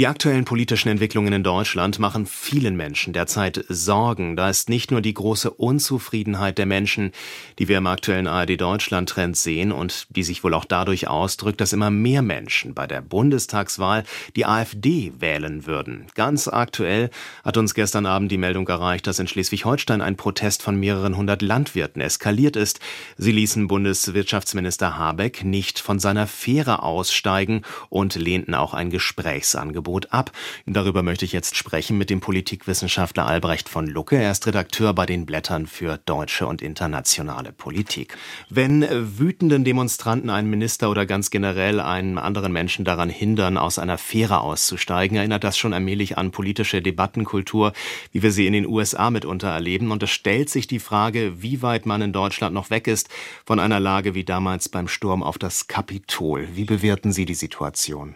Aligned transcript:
Die 0.00 0.06
aktuellen 0.06 0.46
politischen 0.46 0.88
Entwicklungen 0.88 1.34
in 1.34 1.42
Deutschland 1.42 1.98
machen 1.98 2.24
vielen 2.24 2.74
Menschen 2.74 3.12
derzeit 3.12 3.66
Sorgen. 3.68 4.34
Da 4.34 4.48
ist 4.48 4.70
nicht 4.70 4.90
nur 4.90 5.02
die 5.02 5.12
große 5.12 5.50
Unzufriedenheit 5.50 6.56
der 6.56 6.64
Menschen, 6.64 7.12
die 7.58 7.68
wir 7.68 7.76
im 7.76 7.86
aktuellen 7.86 8.26
ARD 8.26 8.58
Deutschland 8.58 9.10
Trend 9.10 9.36
sehen 9.36 9.72
und 9.72 10.06
die 10.08 10.22
sich 10.22 10.42
wohl 10.42 10.54
auch 10.54 10.64
dadurch 10.64 11.06
ausdrückt, 11.08 11.60
dass 11.60 11.74
immer 11.74 11.90
mehr 11.90 12.22
Menschen 12.22 12.72
bei 12.72 12.86
der 12.86 13.02
Bundestagswahl 13.02 14.04
die 14.36 14.46
AfD 14.46 15.12
wählen 15.18 15.66
würden. 15.66 16.06
Ganz 16.14 16.48
aktuell 16.48 17.10
hat 17.44 17.58
uns 17.58 17.74
gestern 17.74 18.06
Abend 18.06 18.32
die 18.32 18.38
Meldung 18.38 18.66
erreicht, 18.68 19.06
dass 19.06 19.18
in 19.18 19.28
Schleswig-Holstein 19.28 20.00
ein 20.00 20.16
Protest 20.16 20.62
von 20.62 20.80
mehreren 20.80 21.18
hundert 21.18 21.42
Landwirten 21.42 22.00
eskaliert 22.00 22.56
ist. 22.56 22.80
Sie 23.18 23.32
ließen 23.32 23.68
Bundeswirtschaftsminister 23.68 24.96
Habeck 24.96 25.44
nicht 25.44 25.78
von 25.78 25.98
seiner 25.98 26.26
Fähre 26.26 26.84
aussteigen 26.84 27.64
und 27.90 28.14
lehnten 28.14 28.54
auch 28.54 28.72
ein 28.72 28.88
Gesprächsangebot 28.88 29.89
Angebot 29.90 30.12
ab. 30.12 30.30
Darüber 30.66 31.02
möchte 31.02 31.24
ich 31.24 31.32
jetzt 31.32 31.56
sprechen 31.56 31.98
mit 31.98 32.10
dem 32.10 32.20
Politikwissenschaftler 32.20 33.26
Albrecht 33.26 33.68
von 33.68 33.86
Lucke. 33.86 34.16
Er 34.16 34.30
ist 34.30 34.46
Redakteur 34.46 34.94
bei 34.94 35.04
den 35.04 35.26
Blättern 35.26 35.66
für 35.66 35.98
deutsche 36.06 36.46
und 36.46 36.62
internationale 36.62 37.52
Politik. 37.52 38.16
Wenn 38.48 38.86
wütenden 39.18 39.64
Demonstranten 39.64 40.30
einen 40.30 40.48
Minister 40.48 40.90
oder 40.90 41.06
ganz 41.06 41.30
generell 41.30 41.80
einen 41.80 42.18
anderen 42.18 42.52
Menschen 42.52 42.84
daran 42.84 43.10
hindern, 43.10 43.58
aus 43.58 43.78
einer 43.78 43.98
Fähre 43.98 44.40
auszusteigen, 44.40 45.16
erinnert 45.16 45.42
das 45.42 45.58
schon 45.58 45.74
allmählich 45.74 46.16
an 46.16 46.30
politische 46.30 46.82
Debattenkultur, 46.82 47.72
wie 48.12 48.22
wir 48.22 48.30
sie 48.30 48.46
in 48.46 48.52
den 48.52 48.66
USA 48.66 49.10
mitunter 49.10 49.48
erleben. 49.48 49.90
Und 49.90 50.02
es 50.02 50.10
stellt 50.10 50.50
sich 50.50 50.66
die 50.66 50.78
Frage, 50.78 51.42
wie 51.42 51.62
weit 51.62 51.84
man 51.86 52.02
in 52.02 52.12
Deutschland 52.12 52.54
noch 52.54 52.70
weg 52.70 52.86
ist 52.86 53.08
von 53.44 53.58
einer 53.58 53.80
Lage 53.80 54.14
wie 54.14 54.24
damals 54.24 54.68
beim 54.68 54.86
Sturm 54.86 55.22
auf 55.22 55.38
das 55.38 55.66
Kapitol. 55.66 56.48
Wie 56.54 56.64
bewerten 56.64 57.12
Sie 57.12 57.24
die 57.24 57.34
Situation? 57.34 58.14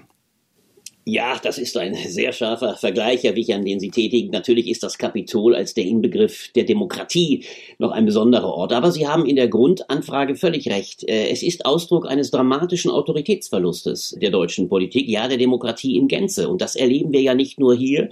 Ja, 1.07 1.39
das 1.43 1.59
ist 1.59 1.77
ein 1.77 1.95
sehr 1.95 2.33
scharfer 2.33 2.77
Vergleich, 2.77 3.25
Herr 3.25 3.35
Wichern, 3.35 3.63
den 3.63 3.79
Sie 3.79 3.91
tätigen. 3.91 4.31
Natürlich 4.31 4.69
ist 4.69 4.83
das 4.83 4.97
Kapitol 4.97 5.55
als 5.55 5.75
der 5.75 5.85
Inbegriff 5.85 6.49
der 6.55 6.65
Demokratie 6.65 7.45
noch 7.79 7.91
ein 7.91 8.07
besonderer 8.07 8.49
Ort. 8.49 8.73
Aber 8.73 8.91
Sie 8.91 9.07
haben 9.07 9.27
in 9.27 9.37
der 9.37 9.49
Grundanfrage 9.49 10.35
völlig 10.35 10.67
recht. 10.71 11.05
Äh, 11.07 11.29
es 11.29 11.43
ist 11.43 11.67
Ausdruck 11.67 12.07
eines 12.07 12.31
dramatischen 12.31 12.91
Autoritätsverlustes 12.91 14.17
der 14.19 14.31
deutschen 14.31 14.71
Politik, 14.71 15.07
ja 15.07 15.29
der 15.29 15.37
Demokratie 15.37 15.99
in 15.99 16.09
Gänze. 16.09 16.49
Und 16.49 16.63
das 16.63 16.75
erleben 16.75 17.13
wir 17.13 17.21
ja 17.21 17.35
nicht 17.35 17.61
nur 17.61 17.75
hier, 17.75 18.09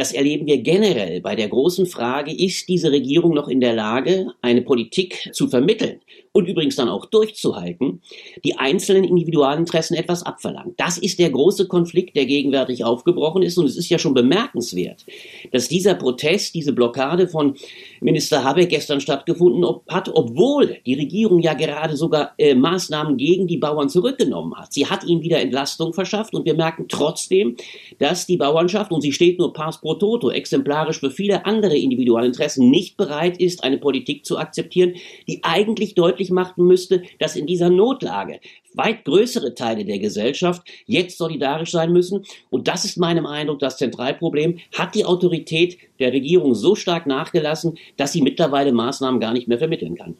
das 0.00 0.12
erleben 0.12 0.46
wir 0.46 0.62
generell 0.62 1.20
bei 1.20 1.36
der 1.36 1.48
großen 1.48 1.84
Frage, 1.84 2.32
ist 2.32 2.68
diese 2.70 2.90
Regierung 2.90 3.34
noch 3.34 3.48
in 3.48 3.60
der 3.60 3.74
Lage, 3.74 4.32
eine 4.40 4.62
Politik 4.62 5.28
zu 5.34 5.46
vermitteln 5.46 6.00
und 6.32 6.46
übrigens 6.46 6.76
dann 6.76 6.88
auch 6.88 7.06
durchzuhalten, 7.06 8.00
die 8.44 8.56
einzelnen 8.56 9.04
Individualinteressen 9.04 9.96
etwas 9.96 10.22
abverlangt. 10.22 10.74
Das 10.78 10.96
ist 10.96 11.18
der 11.18 11.30
große 11.30 11.66
Konflikt, 11.66 12.16
der 12.16 12.24
gegenwärtig 12.24 12.84
aufgebrochen 12.84 13.42
ist. 13.42 13.58
Und 13.58 13.66
es 13.66 13.76
ist 13.76 13.90
ja 13.90 13.98
schon 13.98 14.14
bemerkenswert, 14.14 15.04
dass 15.52 15.68
dieser 15.68 15.94
Protest, 15.94 16.54
diese 16.54 16.72
Blockade 16.72 17.26
von 17.26 17.56
Minister 18.00 18.44
Habeck 18.44 18.70
gestern 18.70 19.00
stattgefunden 19.00 19.64
hat, 19.88 20.08
obwohl 20.14 20.78
die 20.86 20.94
Regierung 20.94 21.40
ja 21.40 21.54
gerade 21.54 21.96
sogar 21.96 22.32
äh, 22.38 22.54
Maßnahmen 22.54 23.16
gegen 23.16 23.46
die 23.46 23.58
Bauern 23.58 23.88
zurückgenommen 23.88 24.54
hat. 24.54 24.72
Sie 24.72 24.86
hat 24.86 25.04
ihnen 25.04 25.22
wieder 25.22 25.40
Entlastung 25.40 25.92
verschafft 25.92 26.32
und 26.34 26.46
wir 26.46 26.54
merken 26.54 26.86
trotzdem, 26.88 27.56
dass 27.98 28.26
die 28.26 28.36
Bauernschaft, 28.36 28.92
und 28.92 29.02
sie 29.02 29.12
steht 29.12 29.38
nur 29.38 29.52
pars 29.52 29.80
pro 29.90 29.94
toto, 29.94 30.30
exemplarisch 30.30 31.00
für 31.00 31.10
viele 31.10 31.46
andere 31.46 31.76
Individualinteressen, 31.76 32.70
nicht 32.70 32.96
bereit 32.96 33.40
ist, 33.40 33.64
eine 33.64 33.78
Politik 33.78 34.24
zu 34.24 34.38
akzeptieren, 34.38 34.94
die 35.26 35.40
eigentlich 35.42 35.94
deutlich 35.94 36.30
machen 36.30 36.66
müsste, 36.66 37.02
dass 37.18 37.36
in 37.36 37.46
dieser 37.46 37.70
Notlage 37.70 38.40
weit 38.74 39.04
größere 39.04 39.54
Teile 39.54 39.84
der 39.84 39.98
Gesellschaft 39.98 40.62
jetzt 40.86 41.18
solidarisch 41.18 41.72
sein 41.72 41.92
müssen. 41.92 42.24
Und 42.50 42.68
das 42.68 42.84
ist 42.84 42.98
meinem 42.98 43.26
Eindruck 43.26 43.58
das 43.58 43.78
Zentralproblem. 43.78 44.58
Hat 44.76 44.94
die 44.94 45.04
Autorität 45.04 45.78
der 45.98 46.12
Regierung 46.12 46.54
so 46.54 46.76
stark 46.76 47.06
nachgelassen, 47.06 47.76
dass 47.96 48.12
sie 48.12 48.22
mittlerweile 48.22 48.70
Maßnahmen 48.70 49.20
gar 49.20 49.32
nicht 49.32 49.48
mehr 49.48 49.58
vermitteln 49.58 49.96
kann. 49.96 50.16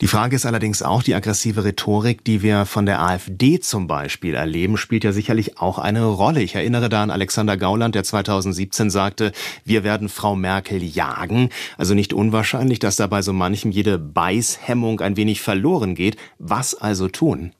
Die 0.00 0.06
Frage 0.06 0.36
ist 0.36 0.46
allerdings 0.46 0.82
auch, 0.82 1.02
die 1.02 1.14
aggressive 1.14 1.64
Rhetorik, 1.64 2.24
die 2.24 2.42
wir 2.42 2.66
von 2.66 2.86
der 2.86 3.02
AfD 3.02 3.60
zum 3.60 3.86
Beispiel 3.86 4.34
erleben, 4.34 4.76
spielt 4.76 5.04
ja 5.04 5.12
sicherlich 5.12 5.58
auch 5.58 5.78
eine 5.78 6.04
Rolle. 6.04 6.42
Ich 6.42 6.54
erinnere 6.54 6.88
da 6.88 7.02
an 7.02 7.10
Alexander 7.10 7.56
Gauland, 7.56 7.94
der 7.94 8.04
2017 8.04 8.90
sagte, 8.90 9.32
wir 9.64 9.84
werden 9.84 10.08
Frau 10.08 10.34
Merkel 10.34 10.82
jagen. 10.82 11.50
Also 11.76 11.94
nicht 11.94 12.12
unwahrscheinlich, 12.12 12.78
dass 12.78 12.96
dabei 12.96 13.22
so 13.22 13.32
manchem 13.32 13.70
jede 13.70 13.98
Beißhemmung 13.98 15.00
ein 15.00 15.16
wenig 15.16 15.40
verloren 15.40 15.94
geht. 15.94 16.16
Was 16.38 16.74
also 16.74 17.08
tun? 17.08 17.52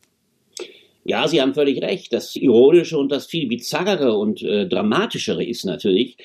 Ja, 1.04 1.26
Sie 1.26 1.41
haben 1.41 1.54
völlig 1.54 1.82
recht. 1.82 2.12
Das 2.12 2.36
Ironische 2.36 2.96
und 2.96 3.10
das 3.10 3.26
viel 3.26 3.48
bizarrere 3.48 4.16
und 4.16 4.42
äh, 4.42 4.69
dramatischere 4.69 5.44
ist 5.44 5.64
natürlich, 5.64 6.16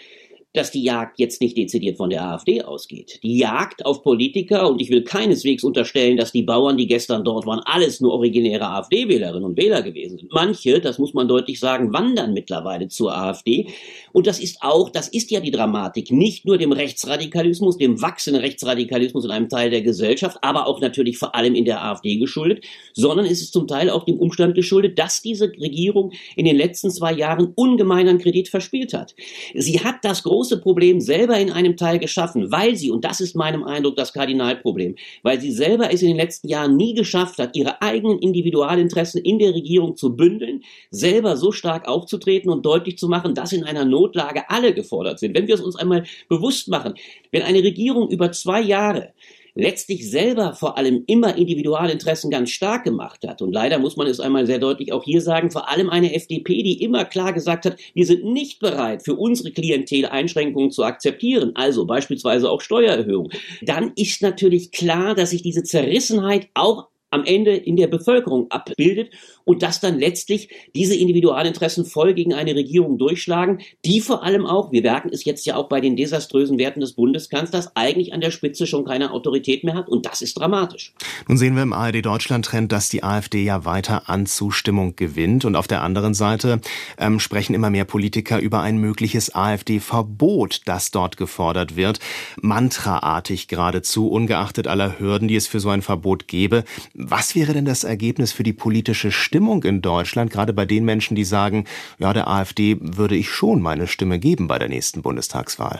dass 0.57 0.71
die 0.71 0.83
Jagd 0.83 1.19
jetzt 1.19 1.41
nicht 1.41 1.57
dezidiert 1.57 1.97
von 1.97 2.09
der 2.09 2.23
AfD 2.23 2.61
ausgeht. 2.61 3.19
Die 3.23 3.37
Jagd 3.37 3.85
auf 3.85 4.03
Politiker, 4.03 4.69
und 4.69 4.81
ich 4.81 4.89
will 4.89 5.03
keineswegs 5.03 5.63
unterstellen, 5.63 6.17
dass 6.17 6.31
die 6.31 6.43
Bauern, 6.43 6.77
die 6.77 6.87
gestern 6.87 7.23
dort 7.23 7.45
waren, 7.45 7.61
alles 7.65 8.01
nur 8.01 8.13
originäre 8.13 8.67
AfD-Wählerinnen 8.67 9.43
und 9.43 9.57
Wähler 9.57 9.81
gewesen 9.81 10.17
sind. 10.17 10.33
Manche, 10.33 10.79
das 10.79 10.97
muss 10.97 11.13
man 11.13 11.27
deutlich 11.27 11.59
sagen, 11.59 11.93
wandern 11.93 12.33
mittlerweile 12.33 12.87
zur 12.87 13.15
AfD. 13.15 13.67
Und 14.13 14.27
das 14.27 14.39
ist 14.39 14.61
auch, 14.61 14.89
das 14.89 15.07
ist 15.07 15.31
ja 15.31 15.39
die 15.39 15.51
Dramatik, 15.51 16.11
nicht 16.11 16.45
nur 16.45 16.57
dem 16.57 16.71
Rechtsradikalismus, 16.71 17.77
dem 17.77 18.01
wachsenden 18.01 18.41
Rechtsradikalismus 18.41 19.25
in 19.25 19.31
einem 19.31 19.49
Teil 19.49 19.69
der 19.69 19.81
Gesellschaft, 19.81 20.37
aber 20.41 20.67
auch 20.67 20.81
natürlich 20.81 21.17
vor 21.17 21.35
allem 21.35 21.55
in 21.55 21.65
der 21.65 21.83
AfD 21.83 22.17
geschuldet, 22.17 22.63
sondern 22.93 23.25
es 23.25 23.41
ist 23.41 23.53
zum 23.53 23.67
Teil 23.67 23.89
auch 23.89 24.05
dem 24.05 24.17
Umstand 24.17 24.55
geschuldet, 24.55 24.97
dass 24.97 25.21
diese 25.21 25.45
Regierung 25.45 26.13
in 26.35 26.45
den 26.45 26.55
letzten 26.55 26.89
zwei 26.89 27.13
Jahren 27.13 27.53
ungemein 27.55 28.07
an 28.07 28.17
Kredit 28.17 28.49
verspielt 28.49 28.93
hat. 28.93 29.15
Sie 29.53 29.81
hat 29.81 29.97
das 30.03 30.23
große 30.23 30.46
große 30.47 30.61
Problem 30.61 31.01
selber 31.01 31.37
in 31.37 31.51
einem 31.51 31.75
Teil 31.75 31.99
geschaffen, 31.99 32.51
weil 32.51 32.75
sie, 32.75 32.89
und 32.89 33.03
das 33.03 33.19
ist 33.19 33.35
meinem 33.35 33.65
Eindruck 33.65 33.97
das 33.97 34.13
Kardinalproblem, 34.13 34.95
weil 35.23 35.41
sie 35.41 35.51
selber 35.51 35.91
es 35.91 36.01
in 36.01 36.07
den 36.07 36.15
letzten 36.15 36.47
Jahren 36.47 36.77
nie 36.77 36.93
geschafft 36.93 37.37
hat, 37.37 37.53
ihre 37.55 37.81
eigenen 37.81 38.19
Individualinteressen 38.19 39.21
in 39.21 39.39
der 39.39 39.53
Regierung 39.53 39.97
zu 39.97 40.15
bündeln, 40.15 40.63
selber 40.89 41.35
so 41.35 41.51
stark 41.51 41.85
aufzutreten 41.89 42.49
und 42.49 42.65
deutlich 42.65 42.97
zu 42.97 43.09
machen, 43.09 43.35
dass 43.35 43.51
in 43.51 43.65
einer 43.65 43.83
Notlage 43.83 44.49
alle 44.49 44.73
gefordert 44.73 45.19
sind. 45.19 45.35
Wenn 45.35 45.47
wir 45.47 45.55
es 45.55 45.61
uns 45.61 45.75
einmal 45.75 46.05
bewusst 46.29 46.69
machen, 46.69 46.93
wenn 47.31 47.41
eine 47.41 47.61
Regierung 47.61 48.09
über 48.09 48.31
zwei 48.31 48.61
Jahre 48.61 49.13
letztlich 49.57 50.09
selber 50.09 50.53
vor 50.53 50.77
allem 50.77 51.03
immer 51.07 51.35
Individualinteressen 51.35 52.29
ganz 52.31 52.49
stark 52.49 52.83
gemacht 52.83 53.27
hat. 53.27 53.41
Und 53.41 53.51
leider 53.51 53.79
muss 53.79 53.97
man 53.97 54.07
es 54.07 54.19
einmal 54.19 54.45
sehr 54.45 54.59
deutlich 54.59 54.93
auch 54.93 55.03
hier 55.03 55.21
sagen, 55.21 55.51
vor 55.51 55.69
allem 55.69 55.89
eine 55.89 56.13
FDP, 56.13 56.63
die 56.63 56.83
immer 56.83 57.05
klar 57.05 57.33
gesagt 57.33 57.65
hat, 57.65 57.77
wir 57.93 58.05
sind 58.05 58.23
nicht 58.25 58.59
bereit, 58.59 59.03
für 59.03 59.15
unsere 59.15 59.51
Klientel 59.51 60.05
Einschränkungen 60.05 60.71
zu 60.71 60.83
akzeptieren, 60.83 61.51
also 61.55 61.85
beispielsweise 61.85 62.49
auch 62.49 62.61
Steuererhöhungen, 62.61 63.31
dann 63.61 63.91
ist 63.95 64.21
natürlich 64.21 64.71
klar, 64.71 65.15
dass 65.15 65.31
sich 65.31 65.41
diese 65.41 65.63
Zerrissenheit 65.63 66.47
auch 66.53 66.87
am 67.09 67.23
Ende 67.23 67.55
in 67.55 67.77
der 67.77 67.87
Bevölkerung 67.87 68.51
abbildet 68.51 69.13
und 69.45 69.63
dass 69.63 69.79
dann 69.79 69.97
letztlich 69.97 70.49
diese 70.75 70.95
Individualinteressen 70.95 71.85
voll 71.85 72.13
gegen 72.13 72.33
eine 72.33 72.53
Regierung 72.53 72.97
durchschlagen, 72.97 73.59
die 73.85 74.01
vor 74.01 74.23
allem 74.23 74.45
auch, 74.45 74.71
wir 74.71 74.81
merken 74.81 75.09
es 75.11 75.23
jetzt 75.23 75.45
ja 75.45 75.55
auch 75.55 75.69
bei 75.69 75.79
den 75.79 75.95
desaströsen 75.95 76.57
Werten 76.57 76.81
des 76.81 76.93
Bundeskanzlers, 76.93 77.75
eigentlich 77.75 78.13
an 78.13 78.21
der 78.21 78.31
Spitze 78.31 78.67
schon 78.67 78.83
keine 78.83 79.11
Autorität 79.11 79.63
mehr 79.63 79.75
hat 79.75 79.87
und 79.87 80.05
das 80.05 80.21
ist 80.21 80.37
dramatisch. 80.37 80.93
Nun 81.27 81.37
sehen 81.37 81.55
wir 81.55 81.63
im 81.63 81.73
ARD 81.73 82.05
Deutschland 82.05 82.45
Trend, 82.45 82.71
dass 82.71 82.89
die 82.89 83.03
AfD 83.03 83.43
ja 83.43 83.63
weiter 83.63 84.09
an 84.09 84.25
Zustimmung 84.25 84.95
gewinnt 84.95 85.45
und 85.45 85.55
auf 85.55 85.67
der 85.67 85.83
anderen 85.83 86.13
Seite 86.13 86.59
ähm, 86.97 87.19
sprechen 87.19 87.53
immer 87.53 87.69
mehr 87.69 87.85
Politiker 87.85 88.39
über 88.39 88.61
ein 88.61 88.77
mögliches 88.77 89.33
AfD-Verbot, 89.33 90.61
das 90.65 90.91
dort 90.91 91.15
gefordert 91.17 91.75
wird, 91.75 91.99
mantraartig 92.41 93.47
geradezu, 93.47 94.09
ungeachtet 94.09 94.67
aller 94.67 94.99
Hürden, 94.99 95.27
die 95.27 95.35
es 95.35 95.47
für 95.47 95.59
so 95.59 95.69
ein 95.69 95.81
Verbot 95.81 96.27
gäbe. 96.27 96.63
Was 97.09 97.35
wäre 97.35 97.53
denn 97.53 97.63
das 97.63 97.85
Ergebnis 97.85 98.33
für 98.33 98.43
die 98.43 98.51
politische 98.51 99.13
Stimmung 99.13 99.63
in 99.63 99.81
Deutschland, 99.81 100.29
gerade 100.29 100.51
bei 100.51 100.65
den 100.65 100.83
Menschen, 100.83 101.15
die 101.15 101.23
sagen, 101.23 101.63
ja, 101.99 102.11
der 102.11 102.27
AfD 102.27 102.75
würde 102.81 103.15
ich 103.15 103.29
schon 103.29 103.61
meine 103.61 103.87
Stimme 103.87 104.19
geben 104.19 104.47
bei 104.47 104.59
der 104.59 104.67
nächsten 104.67 105.03
Bundestagswahl? 105.03 105.79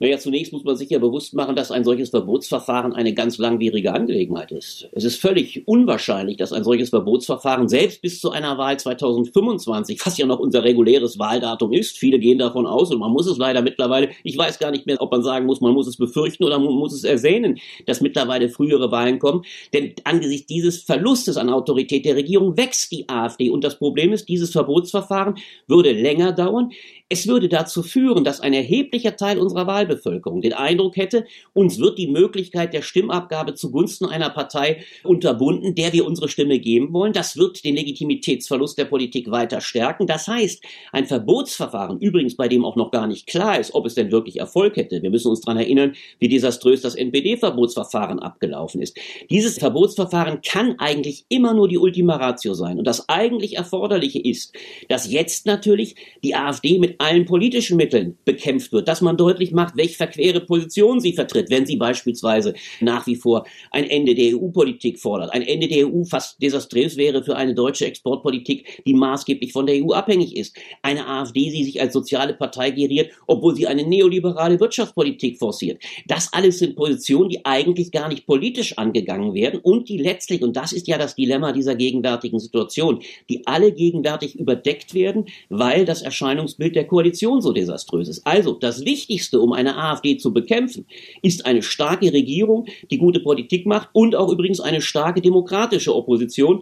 Naja, 0.00 0.18
zunächst 0.18 0.52
muss 0.52 0.62
man 0.62 0.76
sich 0.76 0.90
ja 0.90 0.98
bewusst 0.98 1.34
machen, 1.34 1.56
dass 1.56 1.72
ein 1.72 1.84
solches 1.84 2.10
Verbotsverfahren 2.10 2.92
eine 2.92 3.14
ganz 3.14 3.38
langwierige 3.38 3.92
Angelegenheit 3.92 4.52
ist. 4.52 4.88
Es 4.92 5.02
ist 5.02 5.20
völlig 5.20 5.66
unwahrscheinlich, 5.66 6.36
dass 6.36 6.52
ein 6.52 6.62
solches 6.62 6.90
Verbotsverfahren 6.90 7.68
selbst 7.68 8.00
bis 8.00 8.20
zu 8.20 8.30
einer 8.30 8.58
Wahl 8.58 8.78
2025, 8.78 10.00
was 10.06 10.16
ja 10.16 10.26
noch 10.26 10.38
unser 10.38 10.62
reguläres 10.62 11.18
Wahldatum 11.18 11.72
ist, 11.72 11.98
viele 11.98 12.20
gehen 12.20 12.38
davon 12.38 12.66
aus 12.66 12.92
und 12.92 13.00
man 13.00 13.10
muss 13.10 13.26
es 13.26 13.38
leider 13.38 13.60
mittlerweile, 13.60 14.10
ich 14.22 14.38
weiß 14.38 14.60
gar 14.60 14.70
nicht 14.70 14.86
mehr, 14.86 15.00
ob 15.00 15.10
man 15.10 15.22
sagen 15.22 15.46
muss, 15.46 15.60
man 15.60 15.72
muss 15.72 15.88
es 15.88 15.96
befürchten 15.96 16.44
oder 16.44 16.58
man 16.60 16.74
muss 16.74 16.92
es 16.92 17.02
ersehnen, 17.02 17.58
dass 17.86 18.00
mittlerweile 18.00 18.48
frühere 18.48 18.92
Wahlen 18.92 19.18
kommen. 19.18 19.44
Denn 19.72 19.94
angesichts 20.04 20.46
dieses 20.46 20.82
Verlustes 20.82 21.36
an 21.36 21.50
Autorität 21.50 22.04
der 22.04 22.14
Regierung 22.14 22.56
wächst 22.56 22.92
die 22.92 23.08
AfD 23.08 23.50
und 23.50 23.64
das 23.64 23.78
Problem 23.78 24.12
ist, 24.12 24.28
dieses 24.28 24.52
Verbotsverfahren 24.52 25.38
würde 25.66 25.90
länger 25.92 26.32
dauern. 26.32 26.70
Es 27.08 27.26
würde 27.26 27.48
dazu 27.48 27.82
führen, 27.82 28.22
dass 28.22 28.40
ein 28.40 28.52
erheblicher 28.52 29.16
Teil 29.16 29.38
unserer 29.38 29.66
Wahl 29.66 29.78
Wahlbevölkerung 29.78 30.40
den 30.40 30.52
Eindruck 30.52 30.96
hätte, 30.96 31.24
uns 31.52 31.78
wird 31.78 31.98
die 31.98 32.08
Möglichkeit 32.08 32.74
der 32.74 32.82
Stimmabgabe 32.82 33.54
zugunsten 33.54 34.06
einer 34.06 34.30
Partei 34.30 34.84
unterbunden, 35.04 35.74
der 35.74 35.92
wir 35.92 36.06
unsere 36.06 36.28
Stimme 36.28 36.58
geben 36.58 36.92
wollen. 36.92 37.12
Das 37.12 37.36
wird 37.36 37.64
den 37.64 37.76
Legitimitätsverlust 37.76 38.76
der 38.78 38.86
Politik 38.86 39.30
weiter 39.30 39.60
stärken. 39.60 40.06
Das 40.06 40.26
heißt, 40.26 40.64
ein 40.92 41.06
Verbotsverfahren, 41.06 41.98
übrigens 42.00 42.36
bei 42.36 42.48
dem 42.48 42.64
auch 42.64 42.76
noch 42.76 42.90
gar 42.90 43.06
nicht 43.06 43.26
klar 43.26 43.58
ist, 43.58 43.74
ob 43.74 43.86
es 43.86 43.94
denn 43.94 44.10
wirklich 44.10 44.38
Erfolg 44.38 44.76
hätte. 44.76 45.02
Wir 45.02 45.10
müssen 45.10 45.28
uns 45.28 45.40
daran 45.40 45.58
erinnern, 45.58 45.94
wie 46.18 46.28
desaströs 46.28 46.80
das 46.82 46.94
NPD-Verbotsverfahren 46.94 48.18
abgelaufen 48.18 48.82
ist. 48.82 48.98
Dieses 49.30 49.58
Verbotsverfahren 49.58 50.40
kann 50.42 50.78
eigentlich 50.78 51.24
immer 51.28 51.54
nur 51.54 51.68
die 51.68 51.78
Ultima 51.78 52.16
Ratio 52.16 52.54
sein. 52.54 52.78
Und 52.78 52.86
das 52.86 53.08
eigentlich 53.08 53.56
Erforderliche 53.56 54.18
ist, 54.18 54.54
dass 54.88 55.10
jetzt 55.10 55.46
natürlich 55.46 55.94
die 56.24 56.34
AfD 56.34 56.78
allen 56.98 57.24
politischen 57.24 57.76
Mitteln 57.76 58.18
bekämpft 58.24 58.72
wird, 58.72 58.88
dass 58.88 59.00
man 59.00 59.16
deutlich 59.16 59.52
macht, 59.52 59.76
welche 59.76 59.96
verquere 59.96 60.40
Position 60.40 61.00
sie 61.00 61.12
vertritt, 61.12 61.50
wenn 61.50 61.66
sie 61.66 61.76
beispielsweise 61.76 62.54
nach 62.80 63.06
wie 63.06 63.16
vor 63.16 63.46
ein 63.70 63.84
Ende 63.88 64.14
der 64.14 64.36
EU-Politik 64.36 64.98
fordert. 64.98 65.32
Ein 65.32 65.42
Ende 65.42 65.68
der 65.68 65.86
EU 65.86 66.04
fast 66.04 66.40
desaströs 66.42 66.96
wäre 66.96 67.22
für 67.22 67.36
eine 67.36 67.54
deutsche 67.54 67.86
Exportpolitik, 67.86 68.82
die 68.86 68.94
maßgeblich 68.94 69.52
von 69.52 69.66
der 69.66 69.82
EU 69.84 69.92
abhängig 69.92 70.36
ist. 70.36 70.56
Eine 70.82 71.06
AfD, 71.06 71.50
die 71.50 71.64
sich 71.64 71.80
als 71.80 71.92
soziale 71.92 72.34
Partei 72.34 72.70
geriert, 72.70 73.12
obwohl 73.26 73.54
sie 73.54 73.66
eine 73.66 73.84
neoliberale 73.84 74.58
Wirtschaftspolitik 74.60 75.38
forciert. 75.38 75.82
Das 76.06 76.32
alles 76.32 76.58
sind 76.58 76.76
Positionen, 76.76 77.30
die 77.30 77.44
eigentlich 77.44 77.92
gar 77.92 78.08
nicht 78.08 78.26
politisch 78.26 78.76
angegangen 78.78 79.34
werden 79.34 79.60
und 79.62 79.88
die 79.88 79.98
letztlich, 79.98 80.42
und 80.42 80.56
das 80.56 80.72
ist 80.72 80.88
ja 80.88 80.98
das 80.98 81.14
Dilemma 81.14 81.52
dieser 81.52 81.74
gegenwärtigen 81.74 82.38
Situation, 82.38 83.00
die 83.28 83.46
alle 83.46 83.72
gegenwärtig 83.72 84.36
überdeckt 84.36 84.94
werden, 84.94 85.26
weil 85.48 85.84
das 85.84 86.02
Erscheinungsbild 86.02 86.76
der 86.76 86.87
Koalition 86.88 87.40
so 87.40 87.52
desaströs 87.52 88.08
ist. 88.08 88.26
Also 88.26 88.54
das 88.54 88.84
Wichtigste, 88.84 89.40
um 89.40 89.52
eine 89.52 89.76
AfD 89.76 90.16
zu 90.16 90.32
bekämpfen, 90.32 90.86
ist 91.22 91.46
eine 91.46 91.62
starke 91.62 92.12
Regierung, 92.12 92.66
die 92.90 92.98
gute 92.98 93.20
Politik 93.20 93.66
macht 93.66 93.90
und 93.92 94.16
auch 94.16 94.30
übrigens 94.30 94.60
eine 94.60 94.80
starke 94.80 95.20
demokratische 95.20 95.94
Opposition. 95.94 96.60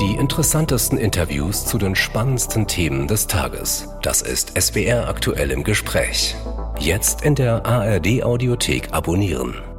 Die 0.00 0.14
interessantesten 0.18 0.96
Interviews 0.96 1.66
zu 1.66 1.76
den 1.76 1.94
spannendsten 1.94 2.66
Themen 2.66 3.06
des 3.06 3.26
Tages. 3.26 3.88
Das 4.02 4.22
ist 4.22 4.58
SWR 4.58 5.08
aktuell 5.08 5.50
im 5.50 5.64
Gespräch. 5.64 6.36
Jetzt 6.78 7.22
in 7.22 7.34
der 7.34 7.66
ARD 7.66 8.22
Audiothek 8.22 8.92
abonnieren. 8.92 9.69